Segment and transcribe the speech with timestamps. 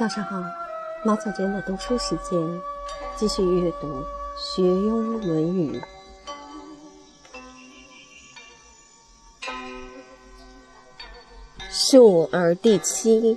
[0.00, 0.42] 早上好，
[1.04, 2.40] 马总监的读书时间，
[3.18, 3.86] 继续阅读
[4.34, 5.78] 《学庸论语》。
[11.70, 13.36] 述而第七。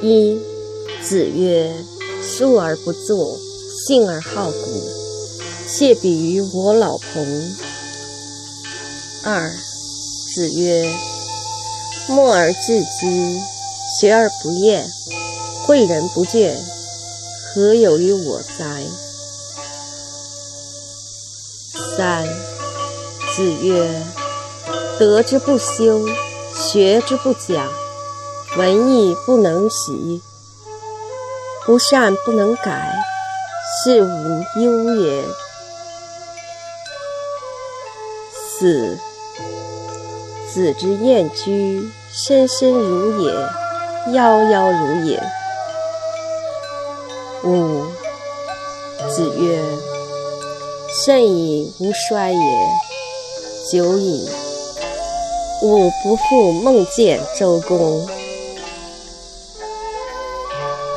[0.00, 0.40] 一
[1.02, 1.70] 子曰
[2.24, 3.36] ：“述而不作，
[3.86, 4.56] 信而好古，
[5.66, 7.22] 谢比于我老彭。”
[9.22, 9.50] 二
[10.34, 10.90] 子曰
[12.08, 13.38] ：“默而知之，
[13.98, 14.86] 学而不厌，
[15.66, 16.54] 诲人不倦，
[17.54, 18.84] 何有于我哉？”
[21.96, 22.28] 三
[23.34, 24.02] 子曰
[25.00, 26.06] ：“德之不修，
[26.54, 27.68] 学之不讲。”
[28.56, 30.22] 文艺不能习，
[31.66, 33.04] 不善不能改，
[33.84, 35.24] 是无忧也。
[38.32, 38.98] 四
[40.50, 43.32] 子之厌居，深深如也，
[44.12, 45.22] 夭夭如也。
[47.44, 47.86] 五
[49.08, 49.62] 子曰
[50.92, 52.68] ：“甚矣，吾衰也！
[53.70, 54.28] 久矣，
[55.62, 58.04] 吾不复梦见周公。”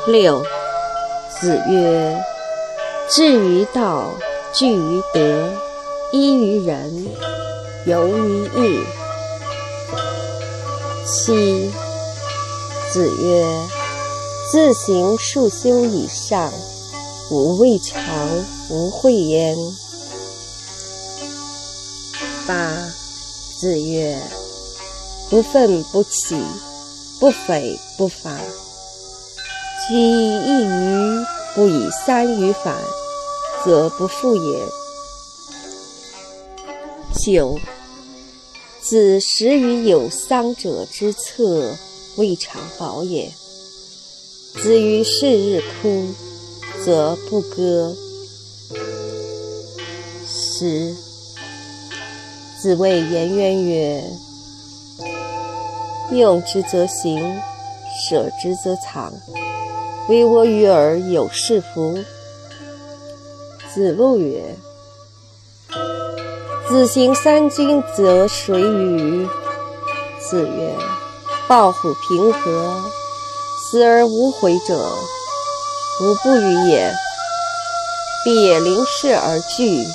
[0.08, 0.44] 六
[1.39, 2.26] 子曰
[3.08, 4.08] ：“志于道，
[4.52, 5.54] 据于德，
[6.12, 7.08] 依于仁，
[7.86, 8.84] 游于义。”
[11.06, 11.72] 七
[12.94, 13.70] 子曰
[14.52, 16.52] ：“自行数修以上，
[17.30, 18.03] 吾未尝
[18.70, 19.58] 无讳焉。”
[22.45, 22.75] 八
[23.58, 24.20] 子曰
[25.31, 26.36] ：“不愤不启，
[27.17, 28.38] 不悱不发。”
[29.88, 32.76] 居一隅不以三隅反，
[33.64, 34.60] 则不复也。
[37.23, 37.58] 九
[38.82, 41.77] 子食于有丧者之侧，
[42.17, 43.32] 未尝饱也。
[44.61, 46.08] 子于是日哭，
[46.83, 47.95] 则不歌。
[50.27, 50.94] 十
[52.61, 54.04] 子谓颜渊曰
[56.11, 57.39] ：“用之则行，
[58.08, 59.14] 舍之则藏。”
[60.10, 61.98] 唯我与尔有是夫。
[63.73, 64.55] 子路曰
[66.67, 69.26] ：“子行三军，则谁与？”
[70.20, 70.76] 子曰
[71.52, 72.82] ：“抱虎平和，
[73.60, 74.95] 死而无悔者，
[76.00, 76.95] 吾不与也。
[78.23, 79.86] 必也临事而惧，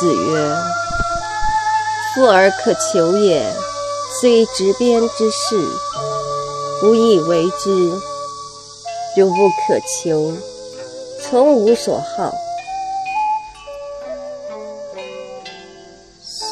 [0.00, 0.56] 子曰。
[2.16, 3.54] 富而可求也，
[4.20, 5.56] 虽执鞭之事，
[6.82, 7.70] 无以为之；
[9.16, 9.36] 如不
[9.68, 10.32] 可求，
[11.22, 12.34] 从无所好。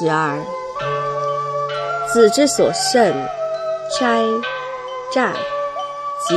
[0.01, 0.41] 十二，
[2.11, 3.15] 子之所慎，
[3.99, 4.25] 斋、
[5.13, 5.37] 战、
[6.27, 6.35] 及。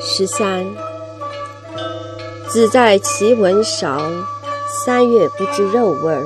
[0.00, 0.64] 十三，
[2.48, 4.08] 子在其文韶。
[4.68, 6.16] 三月不知肉味，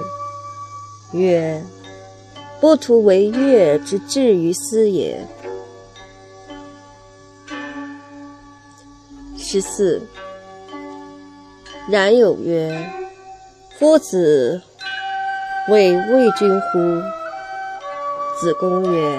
[1.12, 1.64] 曰
[2.60, 5.26] ：“不图为乐之至于斯也。”
[9.38, 10.02] 十四。
[11.88, 12.78] 然有曰
[13.82, 14.62] ：“夫子
[15.69, 16.78] 为魏君乎？”
[18.38, 19.19] 子贡曰：“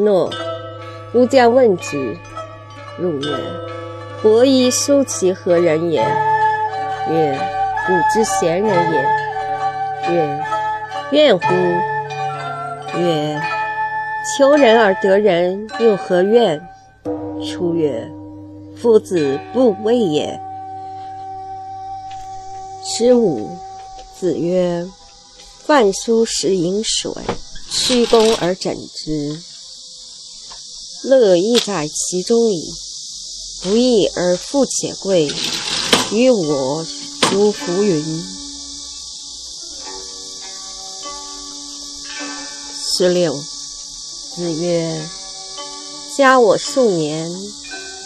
[0.00, 0.30] 诺。”
[1.12, 2.16] 吾将问之。
[3.00, 3.36] 入曰
[4.22, 6.00] ：“伯夷叔齐何人也？”
[7.10, 7.36] 曰。
[7.84, 10.12] 古之贤人也。
[10.12, 10.40] 曰：
[11.10, 11.52] 怨乎？
[12.96, 13.40] 曰：
[14.38, 16.64] 求人而得人，又何怨？
[17.44, 18.08] 出曰：
[18.76, 20.40] 夫子不畏也。
[22.84, 23.56] 十五。
[24.18, 24.86] 子曰：
[25.66, 27.12] 饭疏食饮水，
[27.70, 29.40] 曲肱而枕之，
[31.04, 32.70] 乐亦在其中矣。
[33.62, 35.28] 不义而富且贵，
[36.12, 36.86] 于我。
[37.32, 38.24] 如浮云。
[42.82, 43.40] 十六，
[44.34, 45.08] 子曰
[46.18, 47.30] ：“加我数年，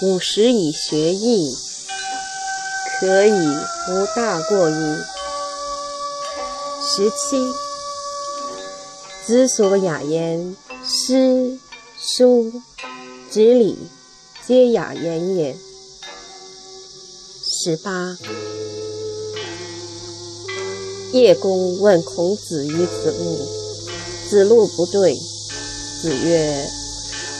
[0.02, 1.56] 五十以学艺，
[3.00, 4.74] 可以无大过矣。”
[6.86, 7.52] 十七，
[9.26, 10.54] 子所雅言，
[10.84, 11.58] 诗、
[11.98, 12.52] 书、
[13.30, 13.78] 执礼，
[14.46, 15.56] 皆雅言也。
[17.42, 18.16] 十八。
[21.12, 23.38] 叶公问孔子于子路，
[24.28, 25.18] 子路不对。
[26.02, 26.68] 子曰：“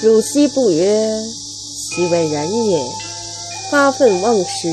[0.01, 1.23] 汝昔不曰，
[1.91, 2.83] 其为人也。
[3.71, 4.69] 发愤忘食，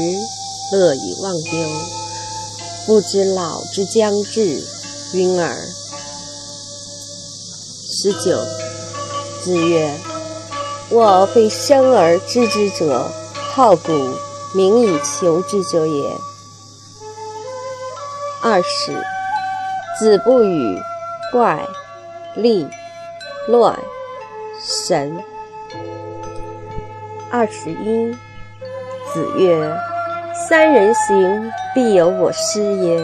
[0.72, 1.70] 乐以忘忧。
[2.88, 4.64] 不知老之将至，
[5.14, 5.56] 云尔。
[7.94, 8.44] 十九，
[9.44, 9.94] 子曰
[10.90, 13.12] ：“我非生而知之者，
[13.54, 13.92] 好古
[14.54, 16.18] 名以求之者也。”
[18.42, 18.92] 二十，
[20.00, 20.82] 子不语
[21.32, 21.64] 怪、
[22.36, 22.66] 力、
[23.48, 23.78] 乱、
[24.60, 25.24] 神。
[27.30, 28.12] 二十一，
[29.14, 29.78] 子曰
[30.50, 33.00] ：“三人行，必有我师焉。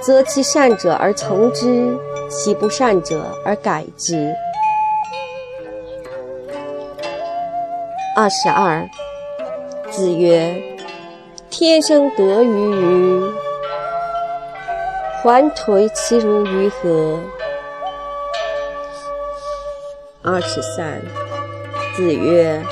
[0.00, 1.98] 择其善者而从之，
[2.28, 4.32] 其不善者而改之。”
[8.14, 8.88] 二十二，
[9.90, 10.62] 子曰
[11.50, 13.22] ：“天生得鱼鱼，
[15.22, 17.18] 还颓其如鱼何？”
[20.22, 21.00] 二十三，
[21.96, 22.62] 子曰。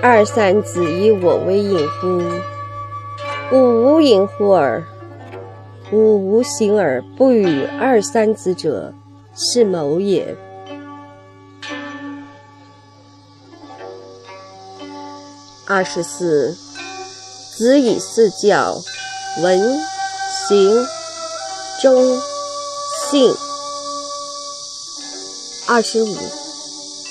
[0.00, 2.22] 二三子以我为隐乎？
[3.50, 4.84] 吾无隐乎耳。
[5.90, 8.94] 吾无形而不与二三子者，
[9.34, 10.36] 是谋也。
[15.66, 16.56] 二十四，
[17.56, 18.80] 子以四教：
[19.42, 19.80] 文、
[20.46, 20.86] 行、
[21.82, 22.20] 忠、
[23.10, 23.34] 信。
[25.66, 26.14] 二十五，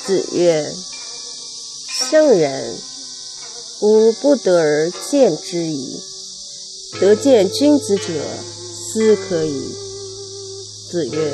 [0.05, 0.65] 子曰。
[2.09, 2.73] 圣人，
[3.81, 5.99] 吾不得而见之矣。
[7.01, 8.13] 得见君子者，
[8.73, 9.61] 斯可矣。
[10.89, 11.33] 子曰：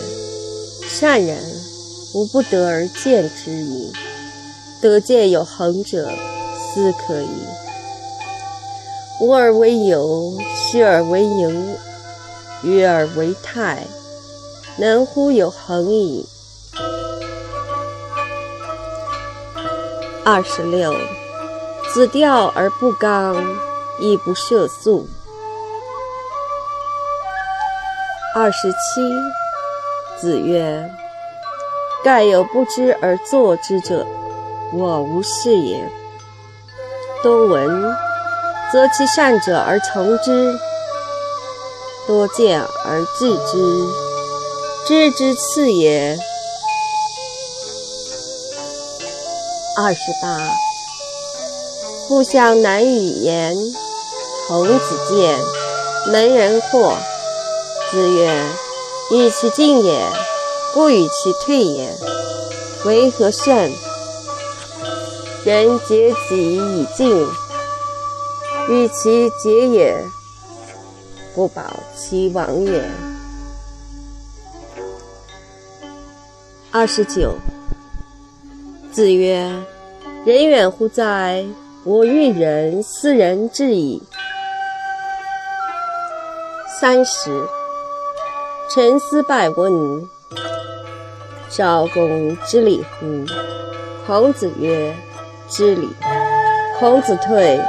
[0.90, 1.38] 善人，
[2.16, 3.92] 吾不得而见之矣。
[4.82, 6.10] 得见有恒者，
[6.74, 7.30] 斯可矣。
[9.22, 11.76] 无而为有，虚而为盈，
[12.64, 13.86] 约而为泰，
[14.78, 16.26] 能乎有恒矣？
[20.26, 20.94] 二十六，
[21.94, 23.36] 子钓而不刚，
[24.00, 25.06] 亦不涉宿。
[28.34, 28.78] 二十七，
[30.18, 30.90] 子曰：
[32.06, 34.08] 盖有不知而作之者，
[34.72, 35.92] 我无是也。
[37.22, 37.94] 多闻，
[38.72, 40.54] 择其善者而从之；
[42.08, 43.88] 多见而治之，
[44.88, 46.18] 知之次也。
[49.76, 50.38] 二十八，
[52.08, 53.58] 故乡难语言。
[54.48, 55.40] 童子见，
[56.12, 56.96] 门人惑。
[57.90, 58.46] 子曰：
[59.10, 60.00] 与其进也，
[60.76, 61.92] 不与其退也。
[62.86, 63.72] 为何甚？
[65.44, 67.28] 人竭己以尽，
[68.70, 70.06] 与其竭也，
[71.34, 71.64] 不保
[71.98, 72.88] 其亡也。
[76.72, 77.34] 二十九。
[78.94, 79.52] 子曰
[80.24, 81.44] ：“人远乎哉？
[81.84, 84.00] 我欲人斯人至矣。”
[86.80, 87.32] 三十，
[88.72, 89.74] 陈思败问
[91.50, 93.26] ：“昭公知礼乎？”
[94.06, 94.96] 孔子曰
[95.50, 95.90] ：“知礼。”
[96.78, 97.60] 孔子退，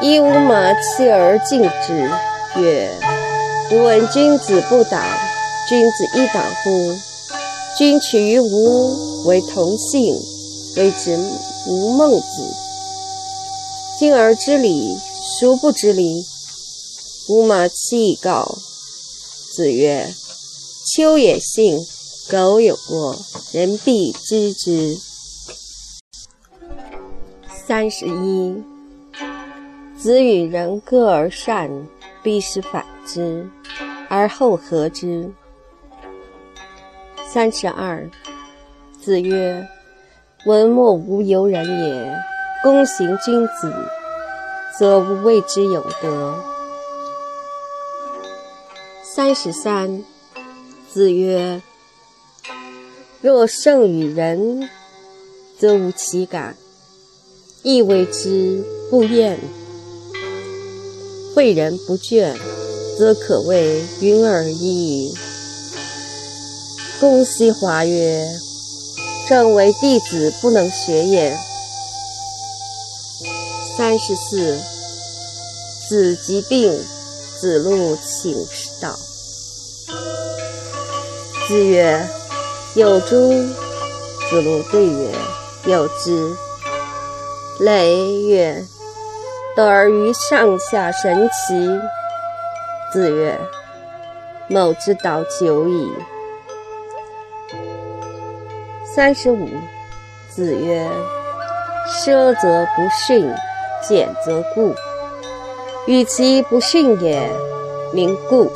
[0.00, 2.08] 以吾马弃而进之，
[2.58, 2.88] 曰
[3.70, 5.02] ：“吾闻君子不党，
[5.68, 6.70] 君子亦党乎？
[7.76, 10.18] 君取于吾为同姓。”
[10.78, 11.18] 谓之
[11.66, 12.54] 无孟子。
[13.98, 14.96] 今而知礼，
[15.40, 16.24] 孰不知礼？
[17.28, 18.56] 吾马弃以告。
[19.52, 20.14] 子曰：
[20.86, 21.84] 丘也信，
[22.30, 23.16] 苟有过，
[23.50, 24.96] 人必知之。
[27.66, 28.62] 三十一，
[29.98, 31.88] 子与人歌而善，
[32.22, 33.50] 必使反之，
[34.08, 35.28] 而后和之。
[37.28, 38.08] 三十二，
[39.02, 39.66] 子曰。
[40.48, 42.22] 文莫无尤人也。
[42.62, 43.70] 公行君子，
[44.78, 46.42] 则无谓之有德。
[49.04, 50.02] 三十三，
[50.90, 51.60] 子曰：
[53.20, 54.70] 若胜与人，
[55.58, 56.56] 则无其感，
[57.62, 59.38] 亦谓之不厌。
[61.36, 62.34] 诲人不倦，
[62.98, 65.12] 则可谓云尔矣。
[66.98, 68.26] 公西华曰。
[69.28, 71.36] 正为弟子不能学也。
[73.76, 74.58] 三十四，
[75.86, 76.82] 子疾病，
[77.38, 78.34] 子路请
[78.80, 78.96] 道。
[81.46, 82.08] 子曰
[82.74, 83.30] ：“有诸？”
[84.30, 85.14] 子路对曰
[85.66, 86.34] ：“有之。”
[87.60, 88.64] 雷曰
[89.54, 91.78] ：“得而于上下神奇。”
[92.90, 93.38] 子曰
[94.48, 95.92] ：“某之道久矣。”
[98.94, 99.46] 三十五，
[100.28, 100.88] 子曰
[101.86, 103.32] ：“奢则不逊，
[103.86, 104.74] 俭则固。
[105.86, 107.30] 与其不逊也，
[107.92, 108.50] 名故。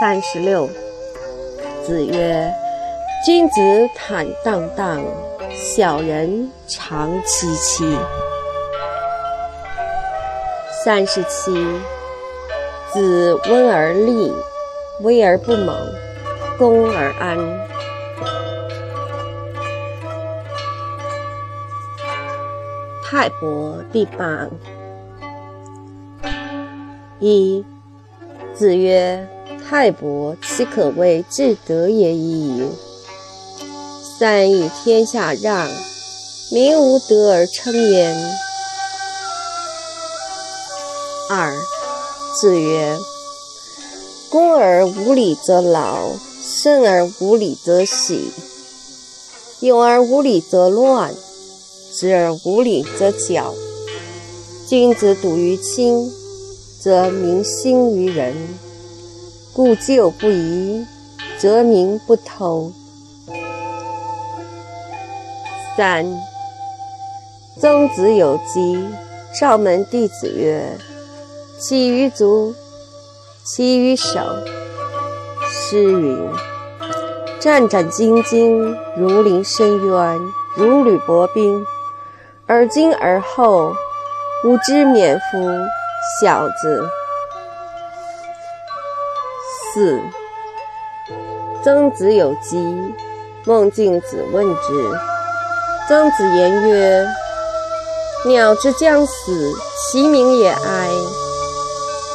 [0.00, 0.68] 三十六，
[1.84, 2.50] 子曰
[3.26, 3.60] ：“君子
[3.94, 5.02] 坦荡荡，
[5.52, 7.84] 小人长戚戚。”
[10.84, 11.52] 三十七，
[12.92, 14.32] 子温而立，
[15.02, 15.76] 威而不猛，
[16.56, 17.36] 恭而安。
[23.08, 24.48] 泰伯第八。
[27.20, 27.64] 一，
[28.52, 29.28] 子曰
[29.70, 32.68] ：“泰伯，其可谓至德也已矣。
[34.18, 35.70] 三以天下让，
[36.50, 38.12] 民无德而称焉。”
[41.30, 41.54] 二，
[42.34, 42.98] 子曰
[44.28, 46.10] ：“恭而无礼则劳，
[46.42, 48.32] 慎而无礼则喜，
[49.60, 51.14] 勇而无礼则乱，
[51.96, 53.54] 直而无礼则绞。
[54.68, 56.12] 君子笃于亲。”
[56.78, 58.32] 则民心于仁，
[59.52, 60.86] 故旧不移，
[61.36, 62.70] 则民不偷。
[65.76, 66.06] 三，
[67.60, 68.78] 曾子有疾，
[69.40, 70.78] 召门弟子曰
[71.58, 72.54] ：“其于足，
[73.42, 74.20] 其于手。”
[75.50, 76.16] 诗云
[77.40, 80.20] ：“战战兢兢，如临深渊，
[80.54, 81.66] 如履薄冰。
[82.46, 83.72] 而今而后，
[84.44, 85.38] 吾之免乎？”
[86.22, 86.88] 小子，
[89.74, 90.00] 四。
[91.64, 92.94] 曾子有疾，
[93.44, 94.98] 孟敬子问之。
[95.88, 97.04] 曾子言曰
[98.26, 99.52] ：“鸟之将死，
[99.90, 100.88] 其鸣也哀；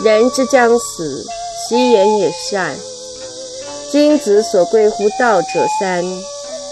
[0.01, 1.25] 人之将死，
[1.67, 2.73] 其言也善。
[3.91, 6.01] 君子所贵乎道者三：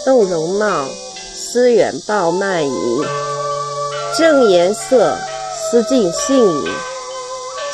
[0.05, 0.85] 动容貌，
[1.33, 3.01] 思远暴慢矣；
[4.17, 5.15] 正颜色，
[5.53, 6.67] 思敬信矣。”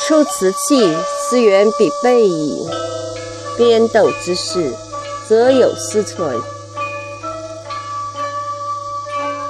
[0.06, 2.68] 出辞器，思远必备矣。
[3.56, 4.72] 边斗之事，
[5.26, 6.38] 则有司存。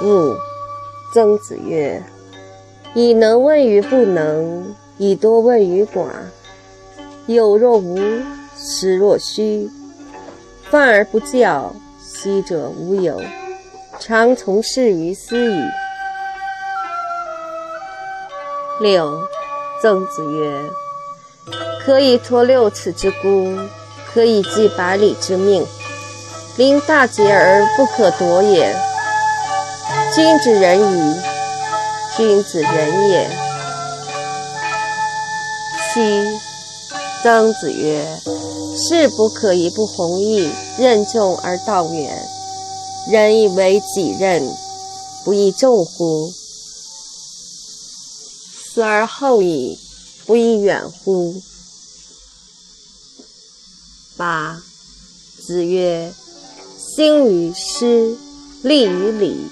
[0.01, 0.35] 五，
[1.13, 2.01] 曾子曰
[2.95, 6.07] ：“以能问于不能，以多问于寡。
[7.27, 7.99] 有若无，
[8.57, 9.69] 实若虚。
[10.71, 13.21] 犯而不教，昔者无有，
[13.99, 15.61] 常从事于斯矣。”
[18.79, 19.27] 六。
[19.79, 20.71] 曾子曰
[21.85, 23.55] ：“可以托六尺之孤，
[24.11, 25.63] 可以寄百里之命。
[26.55, 28.75] 临大节而不可夺也。
[30.15, 31.15] 君子仁矣，
[32.17, 33.29] 君子仁也。”
[35.93, 36.23] 七，
[37.21, 38.03] 曾子曰
[38.75, 42.17] ：“士不可以不弘毅，任重而道远。
[43.11, 44.51] 人以为己任，
[45.23, 46.33] 不亦重乎？”
[48.77, 49.75] 死而后已，
[50.27, 51.41] 不亦远乎？
[54.15, 54.61] 八，
[55.41, 56.13] 子曰
[56.77, 58.15] ：“兴于诗，
[58.61, 59.47] 立于礼，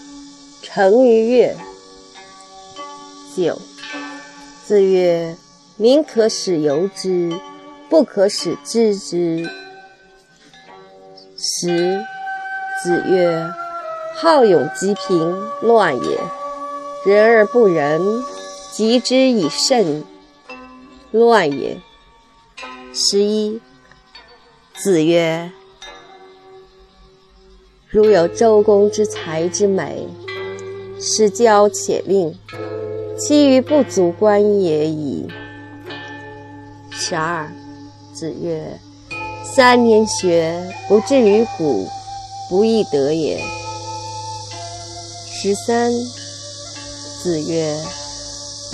[0.62, 1.58] 成于乐。”
[3.36, 3.60] 九，
[4.64, 5.36] 子曰
[5.76, 7.36] ：“民可使由之，
[7.90, 9.50] 不可使知之。”
[11.36, 12.06] 十，
[12.84, 13.44] 子曰
[14.14, 16.20] ：“好勇及平，乱也；
[17.08, 18.24] 仁而不仁。”
[18.76, 20.04] 及之以慎，
[21.12, 21.80] 乱也。
[22.94, 23.62] 十一，
[24.74, 25.50] 子曰
[27.88, 30.10] ：“如有周公之才之美，
[31.00, 32.38] 使教且令，
[33.18, 35.26] 其余不足观也已。”
[36.92, 37.50] 十二，
[38.14, 38.78] 子曰
[39.56, 41.88] ：“三年学，不至于古，
[42.50, 43.42] 不亦得也。”
[45.32, 45.94] 十三，
[47.24, 47.78] 子曰。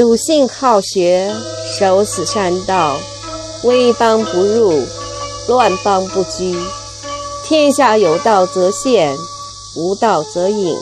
[0.02, 1.32] 笃信好学，
[1.78, 2.98] 守死善道，
[3.62, 4.84] 威邦不入，
[5.48, 6.58] 乱邦不居。
[7.44, 9.16] 天下有道则现，
[9.76, 10.76] 无道则隐。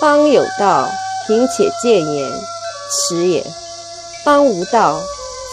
[0.00, 0.88] 邦有道，
[1.26, 2.32] 贫且贱焉，
[2.90, 3.42] 耻也；
[4.24, 4.98] 邦无道，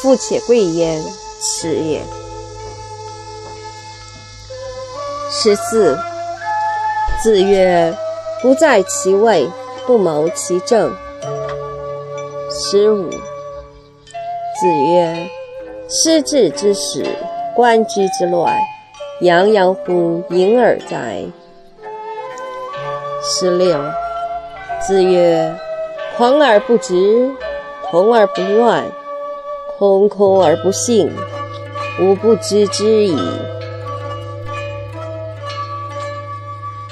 [0.01, 1.03] 富且贵焉，
[1.41, 2.01] 耻也。
[5.29, 5.99] 十四，
[7.21, 7.93] 子曰
[8.41, 9.51] ：“不在其位，
[9.85, 10.95] 不谋其政。”
[12.53, 15.29] 十五，子曰
[15.87, 17.05] ：“失志之始，
[17.55, 18.53] 官居之乱，
[19.21, 21.23] 洋洋乎隐耳哉！”
[23.23, 23.79] 十六，
[24.85, 25.55] 子曰
[26.17, 27.31] ：“狂而不直，
[27.89, 28.83] 同而不乱，
[29.77, 31.09] 空空而不信，
[32.01, 33.17] 吾不知之矣。”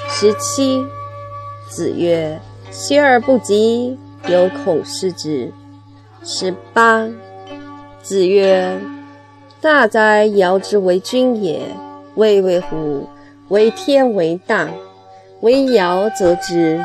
[0.08, 0.86] 十七，
[1.68, 2.40] 子曰
[2.72, 3.98] ：“学而不及。”
[4.28, 5.52] 有恐失之。
[6.22, 7.08] 十八，
[8.02, 8.78] 子曰
[9.60, 11.62] ：“大哉尧之为君也！
[12.14, 13.08] 巍巍乎！
[13.48, 14.68] 为天为大，
[15.40, 16.84] 为尧则之。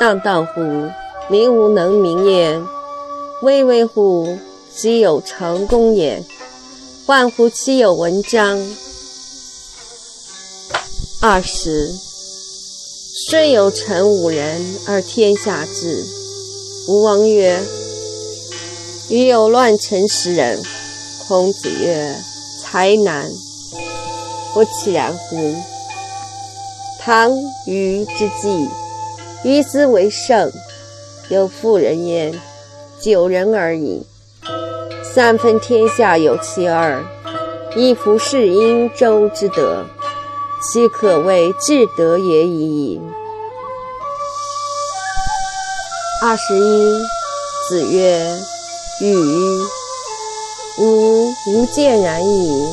[0.00, 0.90] 荡荡乎！
[1.28, 2.62] 民无能名焉。
[3.42, 4.38] 巍巍乎！
[4.74, 6.22] 其有成功也！
[7.06, 8.58] 万乎其有文章。”
[11.20, 11.90] 二十。
[13.28, 16.23] 虽有臣五人而天下治。
[16.86, 17.58] 吴王曰。
[19.10, 20.62] 余有乱臣十人。
[21.26, 22.14] 孔子曰
[22.60, 23.30] ：“才难，
[24.52, 25.54] 不其然乎？
[27.00, 27.32] 唐
[27.66, 28.68] 虞之际，
[29.42, 30.52] 于斯为盛，
[31.30, 32.34] 有妇人焉，
[33.00, 34.04] 九人而已。
[35.02, 37.02] 三分天下有其二，
[37.74, 39.86] 一夫是殷周之德，
[40.62, 43.00] 其可谓至德也已矣。”
[46.26, 47.02] 二十一，
[47.68, 48.34] 子曰。
[49.02, 49.14] 予
[50.78, 52.66] 吾无见然矣，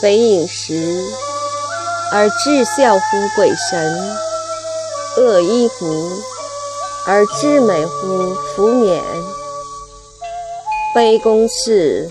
[0.00, 0.74] 非饮食
[2.10, 3.00] 而至孝乎
[3.36, 4.18] 鬼神，
[5.18, 6.10] 恶衣服
[7.06, 9.04] 而至美乎服冕，
[10.92, 12.10] 卑躬事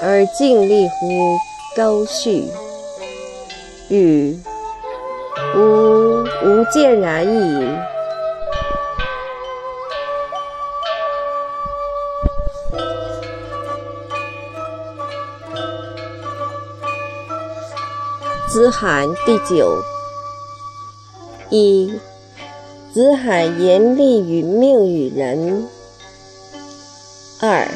[0.00, 1.36] 而尽力乎
[1.76, 2.48] 高序。
[3.88, 4.38] 予
[5.56, 7.95] 吾无见然矣。
[18.56, 19.84] 子罕第九。
[21.50, 21.92] 一，
[22.94, 25.68] 子罕言厉与命与人。
[27.38, 27.68] 二，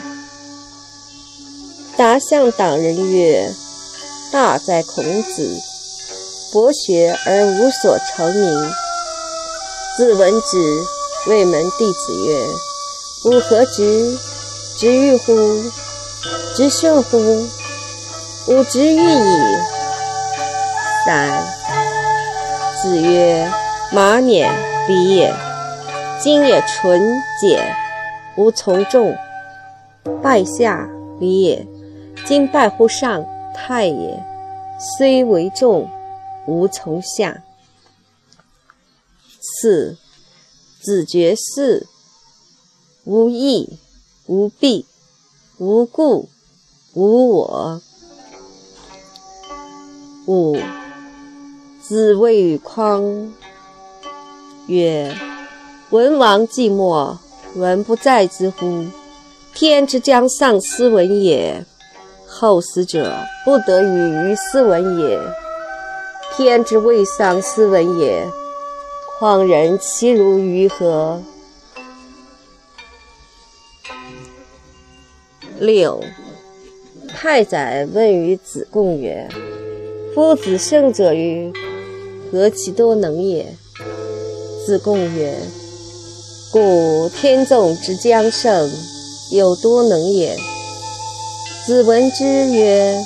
[1.98, 3.52] 达向党人曰
[4.32, 5.54] ：“大哉孔子，
[6.50, 8.72] 博学而无所成名。”
[9.98, 10.80] 子闻之，
[11.26, 12.46] 未门弟子曰
[13.30, 14.18] ：“吾何直？
[14.78, 15.34] 直欲乎？
[16.56, 17.18] 直训乎？
[18.46, 19.58] 吾直欲矣。”
[21.04, 21.42] 三
[22.82, 23.50] 子曰
[23.92, 24.52] ：“马冕
[24.88, 25.34] 礼也，
[26.20, 27.00] 今也纯
[27.40, 27.74] 简，
[28.36, 29.14] 无从众；
[30.22, 31.66] 拜下礼也，
[32.26, 34.22] 今拜乎上太也，
[34.78, 35.88] 虽为众，
[36.46, 37.42] 无从下。”
[39.40, 39.96] 四
[40.82, 41.84] 子绝嗣，
[43.04, 43.78] 无义，
[44.26, 44.86] 无弊，
[45.58, 46.28] 无故，
[46.94, 47.80] 无我。
[50.26, 50.56] 五。
[51.90, 53.32] 子谓与匡
[54.68, 55.12] 曰
[55.90, 57.16] ：“文王寂寞，
[57.56, 58.86] 文不在之乎？
[59.52, 61.66] 天之将丧斯文也，
[62.28, 63.12] 后死者
[63.44, 65.18] 不得与于斯文也。
[66.36, 68.24] 天之未丧斯文也，
[69.18, 71.20] 匡人其如于何？”
[75.58, 76.00] 六
[77.08, 79.28] 太宰问于子贡曰
[80.14, 81.52] ：“夫子胜者于？”
[82.32, 83.56] 何其多能也！
[84.64, 85.36] 子贡曰
[86.52, 88.70] ：“故天纵之将胜，
[89.32, 90.38] 有多能也。”
[91.66, 93.04] 子闻之曰：“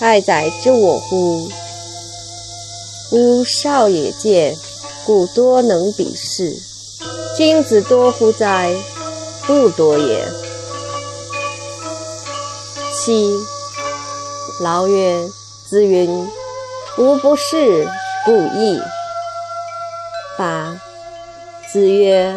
[0.00, 1.48] 太宰之我乎？
[3.12, 4.56] 吾少也见，
[5.06, 6.56] 故多能比视。
[7.36, 8.74] 君子多乎哉？
[9.46, 10.26] 不多也。”
[12.92, 13.32] 七，
[14.60, 15.28] 劳曰
[15.70, 16.26] ：“子云。”
[16.98, 17.86] 吾不是
[18.26, 18.78] 故意。
[20.36, 20.76] 八
[21.72, 22.36] 子曰：“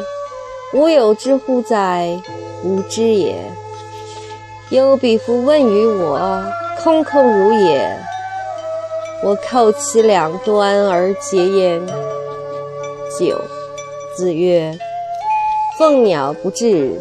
[0.74, 2.18] 吾有之乎哉？
[2.64, 3.36] 吾知也。
[4.70, 6.42] 有彼夫问于我，
[6.82, 8.00] 空空如也。
[9.24, 11.86] 我叩其两端而结焉。”
[13.20, 13.42] 九
[14.16, 14.78] 子曰
[15.78, 16.98] ：“凤鸟不至，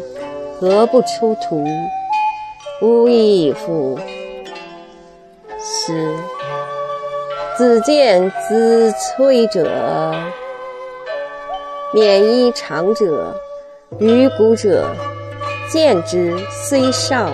[0.59, 1.65] 何不出图？
[2.81, 3.97] 吾亦夫。”
[5.57, 6.13] 十。
[7.57, 10.13] 子见子摧者，
[11.93, 13.33] 免衣长者，
[13.97, 14.93] 于古者，
[15.71, 17.31] 见之虽少，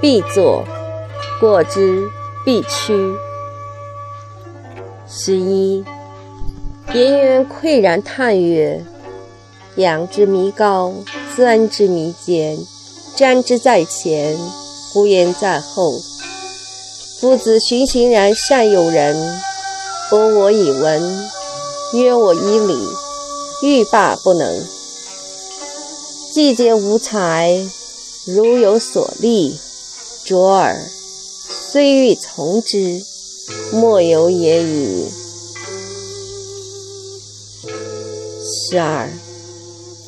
[0.00, 0.64] 必作；
[1.38, 2.02] 过之
[2.44, 2.92] 必趋。
[5.06, 5.84] 十一，
[6.92, 8.84] 颜渊喟然叹曰
[9.76, 10.92] ：“仰之弥高，
[11.36, 12.58] 钻之弥坚，
[13.16, 14.36] 瞻之在前，
[14.92, 15.92] 呼焉在后。
[17.20, 19.40] 夫子循循然善诱人。”
[20.12, 21.26] 博我以文，
[21.94, 22.76] 约我以礼，
[23.62, 24.62] 欲罢不能。
[26.30, 27.50] 既皆无才，
[28.26, 29.58] 如有所立，
[30.22, 30.76] 卓尔，
[31.48, 33.00] 虽欲从之，
[33.72, 35.08] 莫由也已。
[38.44, 39.08] 十二，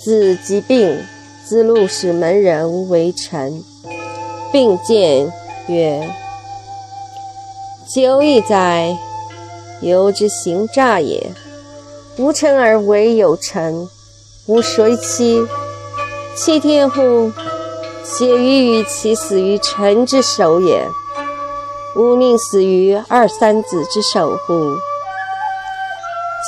[0.05, 1.03] 子疾病，
[1.49, 3.64] 子路使门人为臣。
[4.53, 5.33] 并见
[5.67, 6.14] 曰
[7.88, 8.99] ：“久矣哉！
[9.85, 11.33] 由之行诈也。
[12.16, 13.88] 无成而为有成，
[14.47, 15.47] 吾谁欺？
[16.37, 17.33] 欺天乎？
[18.05, 20.87] 且欲与其死于臣之手也。
[21.97, 24.77] 吾宁死于二三子之手乎？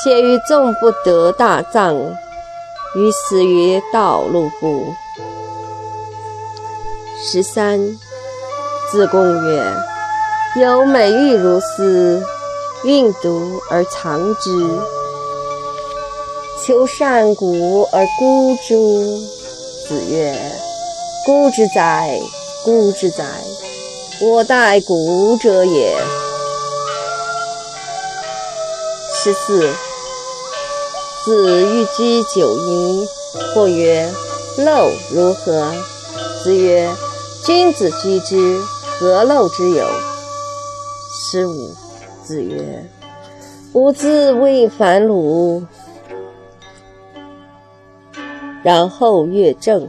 [0.05, 1.97] 且于纵不得大葬，
[2.95, 4.93] 于死于道路乎？”
[7.25, 7.81] 十三，
[8.91, 9.65] 子贡曰
[10.61, 12.23] ：“有美玉如斯，
[12.87, 14.51] 运毒而藏之，
[16.65, 19.19] 求善古而孤诸？”
[19.89, 20.39] 子曰
[21.27, 22.21] ：“孤之哉，
[22.65, 23.25] 孤之哉！
[24.21, 25.97] 我待古者也。”
[29.13, 29.69] 十四，
[31.25, 33.09] 子欲居九夷，
[33.53, 34.09] 或曰
[34.59, 35.73] ：“陋如何？”
[36.45, 36.89] 子曰：
[37.45, 38.61] 君子居之，
[38.99, 39.89] 何陋之有？
[41.13, 41.75] 十五，
[42.27, 42.85] 子曰
[43.73, 45.65] ：“吾自谓反鲁。”
[48.65, 49.89] 然后乐正、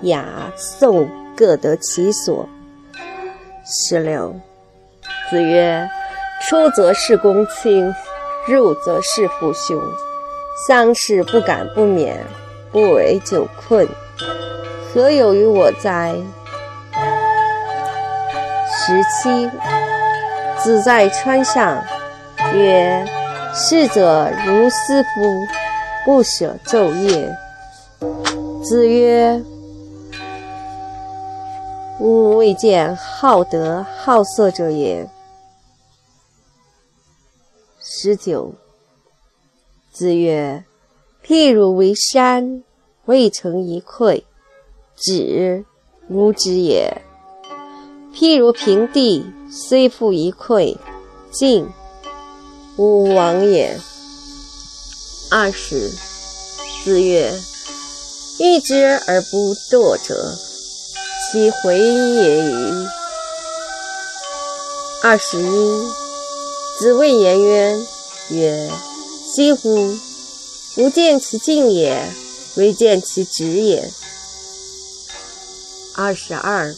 [0.00, 2.48] 雅、颂各得其所。
[3.66, 4.34] 十六，
[5.28, 5.86] 子曰
[6.40, 7.94] ：“出则事公卿，
[8.48, 9.78] 入则事父兄。
[10.66, 12.24] 丧事不敢不免，
[12.72, 13.86] 不为久困，
[14.94, 16.14] 何有于我哉？”
[18.72, 19.50] 十七，
[20.64, 21.84] 子在川上，
[22.54, 23.04] 曰
[23.54, 25.08] ：“逝者如斯夫，
[26.06, 27.36] 不舍昼夜。”
[28.64, 29.42] 子曰
[32.00, 35.06] ：“吾未见好德好色者也。”
[37.78, 38.54] 十九，
[39.92, 40.64] 子曰
[41.22, 42.64] ：“譬如为山，
[43.04, 44.24] 未成一篑，
[44.96, 45.66] 止，
[46.08, 47.02] 吾止也。”
[48.16, 50.76] 譬如平地，虽覆一篑，
[51.30, 51.68] 进
[52.76, 53.78] 吾往也。
[55.30, 55.92] 二十，
[56.84, 57.32] 子曰
[58.40, 60.36] ：“欲之而不惰者，
[61.30, 62.86] 其回也与？”
[65.04, 65.88] 二十一，
[66.80, 67.86] 子谓颜渊
[68.30, 68.68] 曰
[69.32, 69.96] ：“惜乎！
[70.78, 72.08] 吾见其进也，
[72.56, 73.88] 未见其止也。”
[75.94, 76.74] 二十二。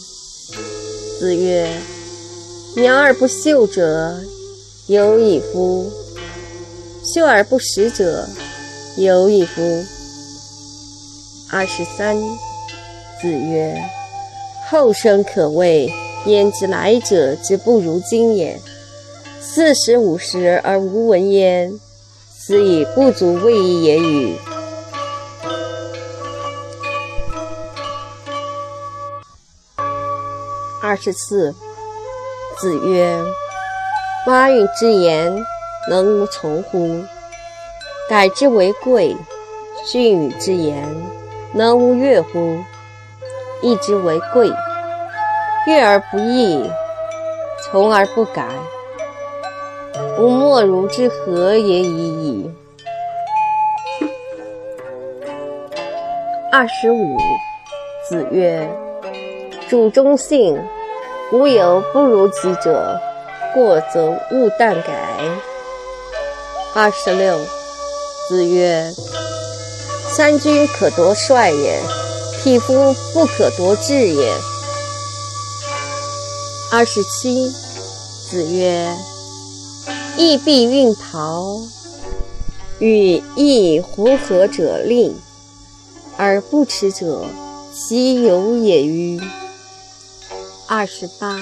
[1.18, 1.80] 子曰
[2.76, 4.20] ：“苗而不秀者，
[4.86, 5.90] 有矣夫！
[7.02, 8.28] 秀而不实者，
[8.98, 9.62] 有矣夫！”
[11.50, 12.14] 二十三。
[13.22, 13.82] 子曰
[14.68, 15.90] ：“后生可畏，
[16.26, 18.60] 焉知来者之不如今也？
[19.40, 21.72] 四十五十而无闻焉，
[22.30, 24.36] 斯以不足畏也与？”
[30.82, 31.54] 二十四，
[32.59, 33.23] 子曰
[34.27, 35.45] ：“蛙运之言，
[35.90, 37.05] 能无从乎？
[38.09, 39.14] 改之为贵。
[39.85, 40.83] 训语之言，
[41.53, 42.57] 能无悦乎？
[43.61, 44.51] 义之为贵，
[45.66, 46.69] 悦而不义，
[47.62, 48.49] 从而不改。
[50.19, 52.51] 吾莫如之何也已矣。”
[56.51, 57.19] 二十五，
[58.09, 58.66] 子曰
[59.69, 60.59] ：“主忠信。”
[61.32, 63.00] 吾有不如己者，
[63.52, 65.18] 过则勿惮改。
[66.72, 67.36] 二十六，
[68.28, 68.94] 子曰
[70.08, 71.80] ：“三军可夺帅也，
[72.38, 74.32] 匹夫不可夺志也。”
[76.70, 77.50] 二十七，
[78.30, 78.88] 子曰
[80.16, 81.58] ：“义必运陶，
[82.78, 85.16] 与义胡合者令，
[86.16, 87.24] 而不耻者，
[87.74, 89.20] 其有也与？”
[90.68, 91.38] 二十八，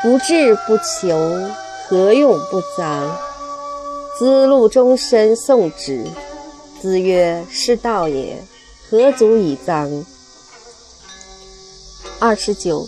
[0.00, 1.18] 不志不求，
[1.88, 3.10] 何用不臧？
[4.16, 6.04] 子路终身送之。
[6.80, 8.40] 子曰：“是道也，
[8.88, 10.04] 何足以臧？”
[12.20, 12.86] 二十九，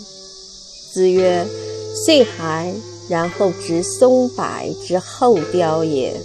[0.93, 1.45] 子曰
[2.05, 2.73] ：“岁寒，
[3.09, 4.45] 然后知松柏
[4.87, 6.15] 之后凋也。”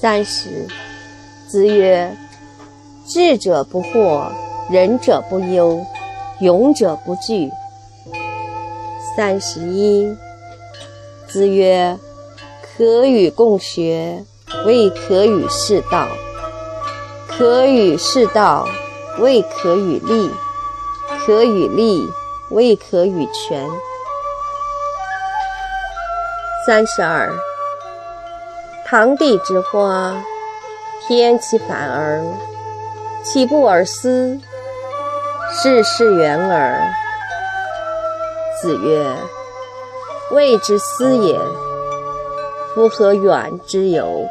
[0.00, 0.66] 三十，
[1.50, 2.16] 子曰
[3.06, 4.30] ：“智者不惑，
[4.70, 5.84] 仁者不忧。”
[6.40, 7.50] 勇者不惧。
[9.16, 10.16] 三十一，
[11.28, 11.98] 子曰
[12.64, 14.24] ：“可与共学，
[14.64, 16.06] 未可与士道；
[17.28, 18.66] 可与士道，
[19.18, 20.30] 未可与立；
[21.20, 22.08] 可与立，
[22.50, 23.68] 未可与权。”
[26.66, 27.30] 三十二，
[28.86, 30.14] 堂棣之花，
[31.06, 32.24] 偏其反而，
[33.22, 34.40] 岂不尔思？
[35.54, 36.80] 世事远耳。
[38.58, 39.04] 子曰
[40.32, 41.38] ：“未之思也，
[42.74, 44.26] 夫何远之有？”